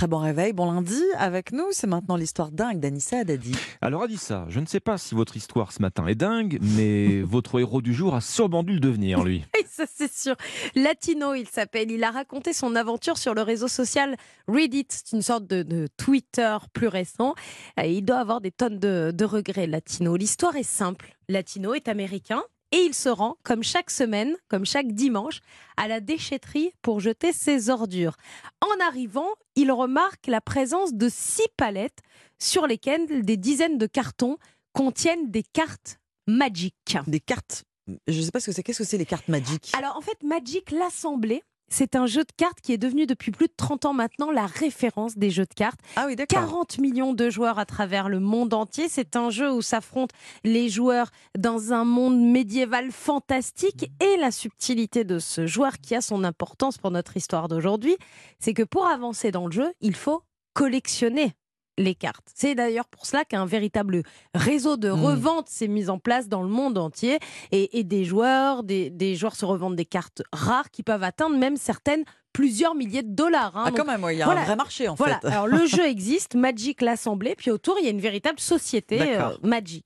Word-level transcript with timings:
Très 0.00 0.06
bon 0.06 0.20
réveil, 0.20 0.54
bon 0.54 0.72
lundi 0.72 0.98
avec 1.18 1.52
nous. 1.52 1.66
C'est 1.72 1.86
maintenant 1.86 2.16
l'histoire 2.16 2.50
dingue 2.50 2.80
d'Anissa 2.80 3.18
Haddadi. 3.18 3.52
Alors 3.82 4.04
Adissa, 4.04 4.46
je 4.48 4.58
ne 4.58 4.64
sais 4.64 4.80
pas 4.80 4.96
si 4.96 5.14
votre 5.14 5.36
histoire 5.36 5.72
ce 5.72 5.82
matin 5.82 6.06
est 6.06 6.14
dingue, 6.14 6.58
mais 6.62 7.20
votre 7.26 7.60
héros 7.60 7.82
du 7.82 7.92
jour 7.92 8.14
a 8.14 8.22
sûrement 8.22 8.62
dû 8.62 8.72
le 8.72 8.80
devenir, 8.80 9.22
lui. 9.22 9.44
Ça 9.68 9.84
c'est 9.94 10.10
sûr. 10.10 10.36
Latino, 10.74 11.34
il 11.34 11.46
s'appelle. 11.46 11.90
Il 11.90 12.02
a 12.02 12.12
raconté 12.12 12.54
son 12.54 12.76
aventure 12.76 13.18
sur 13.18 13.34
le 13.34 13.42
réseau 13.42 13.68
social 13.68 14.16
Reddit. 14.48 14.86
C'est 14.88 15.12
une 15.12 15.20
sorte 15.20 15.46
de, 15.46 15.62
de 15.62 15.86
Twitter 15.98 16.56
plus 16.72 16.88
récent. 16.88 17.34
Il 17.76 18.06
doit 18.06 18.20
avoir 18.20 18.40
des 18.40 18.52
tonnes 18.52 18.78
de, 18.78 19.12
de 19.14 19.24
regrets, 19.26 19.66
Latino. 19.66 20.16
L'histoire 20.16 20.56
est 20.56 20.62
simple. 20.62 21.14
Latino 21.28 21.74
est 21.74 21.88
américain. 21.88 22.42
Et 22.72 22.78
il 22.78 22.94
se 22.94 23.08
rend, 23.08 23.36
comme 23.42 23.62
chaque 23.62 23.90
semaine, 23.90 24.36
comme 24.48 24.64
chaque 24.64 24.92
dimanche, 24.92 25.40
à 25.76 25.88
la 25.88 26.00
déchetterie 26.00 26.72
pour 26.82 27.00
jeter 27.00 27.32
ses 27.32 27.68
ordures. 27.68 28.16
En 28.60 28.84
arrivant, 28.84 29.28
il 29.56 29.72
remarque 29.72 30.26
la 30.28 30.40
présence 30.40 30.94
de 30.94 31.08
six 31.08 31.48
palettes 31.56 32.00
sur 32.38 32.66
lesquelles 32.66 33.24
des 33.24 33.36
dizaines 33.36 33.78
de 33.78 33.86
cartons 33.86 34.38
contiennent 34.72 35.30
des 35.30 35.42
cartes 35.42 35.98
magiques. 36.28 36.96
Des 37.06 37.20
cartes. 37.20 37.64
Je 38.06 38.18
ne 38.18 38.22
sais 38.22 38.30
pas 38.30 38.38
ce 38.38 38.46
que 38.46 38.52
c'est. 38.52 38.62
Qu'est-ce 38.62 38.78
que 38.78 38.84
c'est 38.84 38.98
les 38.98 39.06
cartes 39.06 39.28
magiques? 39.28 39.72
Alors 39.76 39.96
en 39.96 40.00
fait, 40.00 40.22
Magic 40.22 40.70
l'Assemblée, 40.70 41.42
c'est 41.70 41.96
un 41.96 42.06
jeu 42.06 42.24
de 42.24 42.32
cartes 42.36 42.60
qui 42.60 42.72
est 42.72 42.78
devenu 42.78 43.06
depuis 43.06 43.30
plus 43.30 43.46
de 43.46 43.52
30 43.56 43.86
ans 43.86 43.92
maintenant 43.94 44.30
la 44.30 44.46
référence 44.46 45.16
des 45.16 45.30
jeux 45.30 45.46
de 45.46 45.54
cartes. 45.54 45.80
Ah 45.96 46.04
oui, 46.06 46.16
d'accord. 46.16 46.40
40 46.40 46.78
millions 46.78 47.14
de 47.14 47.30
joueurs 47.30 47.58
à 47.58 47.64
travers 47.64 48.08
le 48.08 48.20
monde 48.20 48.52
entier. 48.52 48.88
C'est 48.88 49.16
un 49.16 49.30
jeu 49.30 49.50
où 49.50 49.62
s'affrontent 49.62 50.14
les 50.44 50.68
joueurs 50.68 51.10
dans 51.38 51.72
un 51.72 51.84
monde 51.84 52.20
médiéval 52.20 52.90
fantastique. 52.90 53.90
Et 54.00 54.16
la 54.18 54.30
subtilité 54.30 55.04
de 55.04 55.18
ce 55.18 55.46
joueur 55.46 55.78
qui 55.78 55.94
a 55.94 56.00
son 56.00 56.24
importance 56.24 56.76
pour 56.76 56.90
notre 56.90 57.16
histoire 57.16 57.48
d'aujourd'hui, 57.48 57.96
c'est 58.40 58.54
que 58.54 58.64
pour 58.64 58.86
avancer 58.86 59.30
dans 59.30 59.46
le 59.46 59.52
jeu, 59.52 59.72
il 59.80 59.94
faut 59.94 60.22
collectionner 60.54 61.34
les 61.80 61.94
cartes. 61.94 62.28
C'est 62.34 62.54
d'ailleurs 62.54 62.86
pour 62.86 63.06
cela 63.06 63.24
qu'un 63.24 63.46
véritable 63.46 64.02
réseau 64.34 64.76
de 64.76 64.90
Mm. 64.90 65.04
revente 65.04 65.48
s'est 65.48 65.66
mis 65.68 65.88
en 65.88 65.98
place 65.98 66.28
dans 66.28 66.42
le 66.42 66.48
monde 66.48 66.76
entier 66.78 67.18
et, 67.52 67.78
et 67.78 67.84
des 67.84 68.04
joueurs, 68.04 68.62
des, 68.62 68.90
des 68.90 69.16
joueurs 69.16 69.34
se 69.34 69.44
revendent 69.44 69.76
des 69.76 69.84
cartes 69.86 70.22
rares 70.32 70.70
qui 70.70 70.82
peuvent 70.82 71.02
atteindre 71.02 71.36
même 71.38 71.56
certaines 71.56 72.04
plusieurs 72.32 72.74
milliers 72.74 73.02
de 73.02 73.12
dollars. 73.14 73.56
hein. 73.56 73.64
Ah, 73.66 73.70
quand 73.74 73.84
même, 73.84 74.06
il 74.10 74.18
y 74.18 74.22
a 74.22 74.24
voilà. 74.26 74.42
un 74.42 74.44
vrai 74.44 74.56
marché 74.56 74.88
en 74.88 74.94
voilà, 74.94 75.18
fait. 75.20 75.28
alors 75.28 75.48
le 75.48 75.66
jeu 75.66 75.84
existe, 75.86 76.34
Magic 76.36 76.80
l'Assemblée, 76.82 77.34
puis 77.36 77.50
autour 77.50 77.76
il 77.80 77.84
y 77.84 77.88
a 77.88 77.90
une 77.90 78.00
véritable 78.00 78.38
société 78.38 79.16
euh, 79.16 79.30
Magic. 79.42 79.84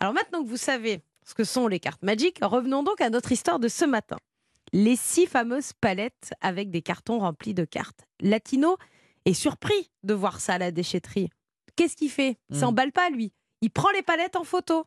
Alors 0.00 0.12
maintenant 0.14 0.42
que 0.42 0.48
vous 0.48 0.56
savez 0.56 1.02
ce 1.26 1.34
que 1.34 1.44
sont 1.44 1.68
les 1.68 1.78
cartes 1.78 2.02
Magic, 2.02 2.38
revenons 2.42 2.82
donc 2.82 3.00
à 3.00 3.10
notre 3.10 3.30
histoire 3.32 3.58
de 3.60 3.68
ce 3.68 3.84
matin. 3.84 4.16
Les 4.72 4.96
six 4.96 5.26
fameuses 5.26 5.72
palettes 5.80 6.32
avec 6.40 6.70
des 6.70 6.82
cartons 6.82 7.20
remplis 7.20 7.54
de 7.54 7.64
cartes. 7.64 8.06
Latino 8.20 8.76
est 9.24 9.34
surpris 9.34 9.90
de 10.02 10.14
voir 10.14 10.40
ça 10.40 10.54
à 10.54 10.58
la 10.58 10.70
déchetterie. 10.70 11.28
Qu'est-ce 11.76 11.96
qu'il 11.96 12.10
fait? 12.10 12.36
Il 12.50 12.56
Hmm. 12.56 12.60
s'emballe 12.60 12.92
pas 12.92 13.10
lui. 13.10 13.32
Il 13.60 13.70
prend 13.70 13.90
les 13.90 14.02
palettes 14.02 14.36
en 14.36 14.44
photo 14.44 14.84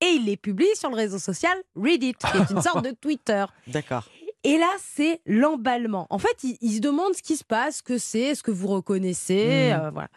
et 0.00 0.06
il 0.06 0.24
les 0.24 0.36
publie 0.36 0.74
sur 0.74 0.88
le 0.90 0.96
réseau 0.96 1.18
social 1.18 1.56
Reddit, 1.76 2.14
qui 2.14 2.36
est 2.38 2.50
une 2.50 2.62
sorte 2.62 2.84
de 2.84 2.92
Twitter. 2.92 3.44
D'accord. 3.66 4.08
Et 4.44 4.56
là, 4.56 4.70
c'est 4.82 5.20
l'emballement. 5.26 6.06
En 6.08 6.18
fait, 6.18 6.42
il, 6.44 6.56
il 6.62 6.76
se 6.76 6.80
demande 6.80 7.12
ce 7.14 7.22
qui 7.22 7.36
se 7.36 7.44
passe, 7.44 7.78
ce 7.78 7.82
que 7.82 7.98
c'est, 7.98 8.34
ce 8.34 8.42
que 8.42 8.50
vous 8.50 8.68
reconnaissez. 8.68 9.70
Mm. 9.74 9.80
euh, 9.80 9.90
voilà. 9.90 10.08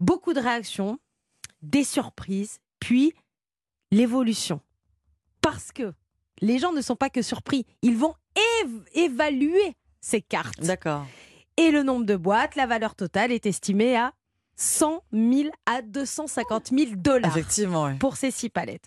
Beaucoup 0.00 0.32
de 0.32 0.40
réactions, 0.40 0.98
des 1.62 1.84
surprises, 1.84 2.58
puis 2.80 3.12
l'évolution. 3.92 4.60
Parce 5.40 5.70
que 5.72 5.92
les 6.40 6.58
gens 6.58 6.72
ne 6.72 6.80
sont 6.80 6.96
pas 6.96 7.10
que 7.10 7.22
surpris, 7.22 7.64
ils 7.82 7.96
vont 7.96 8.14
év- 8.64 8.82
évaluer 8.94 9.76
ces 10.00 10.20
cartes. 10.22 10.60
D'accord. 10.60 11.06
Et 11.60 11.70
le 11.70 11.82
nombre 11.82 12.06
de 12.06 12.16
boîtes, 12.16 12.56
la 12.56 12.66
valeur 12.66 12.94
totale 12.94 13.32
est 13.32 13.44
estimée 13.46 13.96
à 13.96 14.12
100 14.56 15.02
000 15.12 15.50
à 15.66 15.80
250 15.82 16.68
000 16.68 16.90
dollars 16.96 17.30
Effectivement, 17.36 17.84
ouais. 17.84 17.94
pour 17.98 18.16
ces 18.16 18.30
six 18.30 18.50
palettes. 18.50 18.84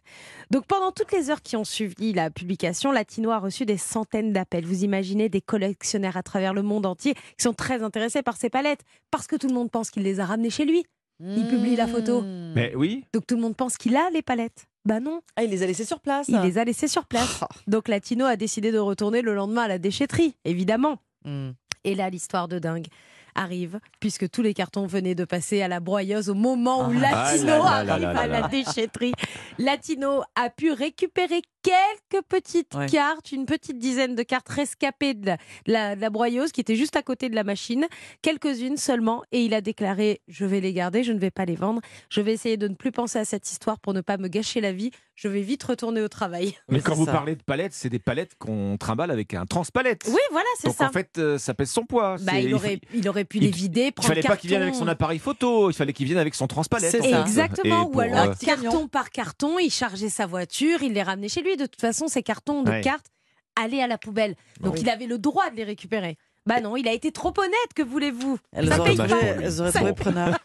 Donc 0.52 0.66
pendant 0.66 0.92
toutes 0.92 1.12
les 1.12 1.30
heures 1.32 1.42
qui 1.42 1.56
ont 1.56 1.64
suivi 1.64 2.14
la 2.14 2.30
publication, 2.30 2.92
Latino 2.92 3.32
a 3.32 3.40
reçu 3.40 3.66
des 3.66 3.78
centaines 3.78 4.34
d'appels. 4.34 4.66
Vous 4.66 4.84
imaginez 4.84 5.30
des 5.30 5.42
collectionneurs 5.42 6.16
à 6.18 6.24
travers 6.24 6.54
le 6.54 6.62
monde 6.62 6.86
entier 6.86 7.14
qui 7.16 7.44
sont 7.44 7.54
très 7.54 7.82
intéressés 7.82 8.22
par 8.22 8.38
ces 8.38 8.50
palettes 8.50 8.82
parce 9.10 9.26
que 9.28 9.36
tout 9.36 9.48
le 9.48 9.54
monde 9.54 9.72
pense 9.72 9.90
qu'il 9.90 10.04
les 10.04 10.20
a 10.20 10.26
ramenées 10.26 10.52
chez 10.52 10.66
lui. 10.66 10.86
Il 11.20 11.48
publie 11.48 11.76
la 11.76 11.88
photo. 11.88 12.22
Mmh. 12.22 12.54
Mais 12.56 12.74
oui, 12.76 13.06
Donc 13.14 13.26
tout 13.26 13.36
le 13.36 13.42
monde 13.42 13.56
pense 13.56 13.78
qu'il 13.78 13.96
a 13.96 14.10
les 14.12 14.22
palettes. 14.24 14.66
Bah 14.84 15.00
non, 15.00 15.22
Ah, 15.38 15.44
il 15.44 15.50
les 15.52 15.64
a 15.64 15.68
laissés 15.68 15.86
sur 15.86 16.02
place. 16.02 16.28
il 16.28 16.38
les 16.42 16.58
a 16.58 16.66
laissées 16.66 16.90
sur 16.90 17.06
place. 17.06 17.40
Donc 17.68 17.88
Latino 17.88 18.26
a 18.26 18.36
décidé 18.36 18.72
de 18.72 18.80
retourner 18.80 19.22
le 19.22 19.34
lendemain 19.34 19.62
à 19.64 19.68
la 19.70 19.78
déchetterie, 19.78 20.36
évidemment. 20.44 20.98
Mmh. 21.24 21.52
Et 21.84 21.96
là, 21.96 22.10
l'histoire 22.10 22.48
de 22.48 22.60
dingue 22.60 22.88
arrive, 23.36 23.80
puisque 24.00 24.30
tous 24.30 24.42
les 24.44 24.54
cartons 24.54 24.86
venaient 24.86 25.16
de 25.16 25.26
passer 25.26 25.62
à 25.62 25.68
la 25.68 25.80
broyeuse 25.80 26.30
au 26.30 26.36
moment 26.36 26.88
où 26.88 26.94
Ah. 27.04 27.12
Latino 27.32 27.54
Ah 27.66 27.84
là 27.84 27.84
là 27.84 27.94
arrive 27.94 28.08
là 28.14 28.20
à 28.22 28.28
la 28.28 28.48
déchetterie. 28.48 29.14
Latino 29.58 30.22
a 30.36 30.50
pu 30.50 30.72
récupérer 30.72 31.42
quelques 31.64 32.24
petites 32.28 32.74
Ouais. 32.76 32.88
cartes, 32.88 33.32
une 33.32 33.46
petite 33.46 33.78
dizaine 33.80 34.16
de 34.16 34.24
cartes 34.24 34.50
rescapées 34.50 35.14
de 35.14 35.26
la, 35.28 35.38
de 35.66 35.72
la- 35.72 35.96
de 35.96 36.02
la 36.02 36.10
broyeuse 36.10 36.52
qui 36.52 36.62
était 36.62 36.76
juste 36.76 36.96
à 36.96 37.02
côté 37.02 37.30
de 37.30 37.36
la 37.36 37.44
machine, 37.44 37.88
quelques-unes 38.22 38.78
seulement, 38.78 39.24
et 39.32 39.44
il 39.44 39.54
a 39.54 39.62
déclaré 39.62 40.22
Je 40.28 40.46
vais 40.46 40.60
les 40.60 40.74
garder, 40.74 41.04
je 41.04 41.12
ne 41.14 41.20
vais 41.20 41.32
pas 41.32 41.46
les 41.46 41.56
vendre, 41.56 41.82
je 42.10 42.22
vais 42.22 42.34
essayer 42.34 42.58
de 42.58 42.68
ne 42.68 42.76
plus 42.76 42.92
penser 42.92 43.20
à 43.20 43.26
cette 43.26 43.50
histoire 43.52 43.80
pour 43.80 43.94
ne 43.94 44.02
pas 44.02 44.18
me 44.18 44.28
gâcher 44.28 44.62
la 44.62 44.72
vie, 44.72 44.92
je 45.16 45.28
vais 45.28 45.42
vite 45.42 45.64
retourner 45.64 46.02
au 46.02 46.08
travail. 46.08 46.56
mais 46.70 46.82
quand 46.82 46.96
vous 46.96 47.06
ça. 47.06 47.12
parlez 47.12 47.36
de 47.36 47.44
palettes, 47.44 47.74
c'est 47.74 47.90
des 47.90 48.00
palettes 48.00 48.34
qu'on 48.38 48.78
trimballe 48.78 49.12
avec 49.12 49.34
un 49.34 49.46
transpalette. 49.46 50.04
Oui, 50.08 50.20
voilà, 50.32 50.48
c'est 50.60 50.68
Donc 50.68 50.76
ça. 50.78 50.88
en 50.88 50.92
fait, 50.92 51.18
euh, 51.18 51.38
ça 51.38 51.54
pèse 51.54 51.70
son 51.72 51.86
poids. 51.86 52.18
Bah, 52.22 52.40
il, 52.40 52.50
il 52.50 52.54
aurait, 52.56 52.80
il 52.94 53.08
aurait 53.10 53.26
pu 53.26 53.38
il- 53.38 53.44
les 53.44 53.52
vider, 53.52 53.86
Il 53.88 53.92
prendre 53.94 54.10
fallait 54.10 54.22
pas 54.22 54.38
qu'il 54.38 54.50
vienne 54.50 54.62
avec 54.64 54.76
son 54.76 54.88
appareil 54.88 55.20
photo, 55.20 55.70
il 55.70 55.74
fallait 55.74 55.94
qu'il 55.94 56.06
vienne 56.08 56.18
avec 56.18 56.36
son 56.36 56.48
transpalette. 56.48 56.92
C'est 56.92 57.02
ça. 57.10 57.22
Exactement, 57.22 57.84
Et 57.84 57.86
ou 57.86 57.90
pour, 57.90 58.02
alors 58.02 58.30
euh, 58.30 58.34
carton 58.40 58.88
par 58.88 59.10
carton, 59.12 59.60
il 59.60 59.70
chargeait 59.72 60.10
sa 60.10 60.26
voiture, 60.26 60.82
il 60.82 60.94
les 60.94 61.04
ramenait 61.04 61.30
chez 61.30 61.42
lui. 61.42 61.53
De 61.58 61.66
toute 61.66 61.82
façon, 61.82 62.08
ces 62.08 62.24
cartons 62.24 62.64
de 62.64 62.70
Ouais. 62.72 62.82
cartes 62.82 63.08
allaient 63.56 63.82
à 63.82 63.88
la 63.88 63.98
poubelle. 63.98 64.36
Donc 64.62 64.74
Oui. 64.74 64.80
il 64.82 64.90
avait 64.90 65.06
le 65.06 65.18
droit 65.18 65.50
de 65.52 65.56
les 65.56 65.64
récupérer. 65.64 66.18
Bah 66.46 66.60
non, 66.60 66.76
il 66.76 66.88
a 66.90 66.92
été 66.92 67.12
trop 67.14 67.32
honnête, 67.38 67.74
que 67.76 67.82
voulez-vous? 67.84 68.38
Ça 68.54 68.80
paye 68.84 68.98
pas. 68.98 69.06
lui. 69.08 69.14
elles 69.44 69.62
auraient 69.62 69.72
trouvé 69.72 69.94
preneur. 69.94 70.38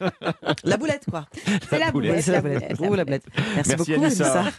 La 0.63 0.77
boulette, 0.77 1.05
quoi. 1.11 1.27
C'est 1.69 1.79
la 1.79 1.91
boulette. 1.91 2.25
boulette. 2.25 2.27
la 2.27 2.33
la 2.35 2.41
boulette. 2.43 2.77
boulette, 2.77 2.91
Ou 2.91 2.95
la 2.95 3.05
boulette. 3.05 3.25
Merci, 3.37 3.53
Merci, 3.57 3.77
beaucoup, 3.93 4.05
Anissa. 4.05 4.41
Anissa. 4.41 4.53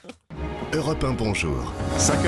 Europe 0.74 1.04
1, 1.04 1.14
bonjour. 1.14 1.74
5 1.98 2.16